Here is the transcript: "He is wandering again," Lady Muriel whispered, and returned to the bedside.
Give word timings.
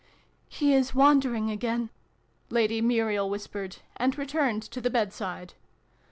"He 0.49 0.73
is 0.73 0.95
wandering 0.95 1.51
again," 1.51 1.91
Lady 2.49 2.81
Muriel 2.81 3.29
whispered, 3.29 3.77
and 3.97 4.17
returned 4.17 4.63
to 4.63 4.81
the 4.81 4.89
bedside. 4.89 5.53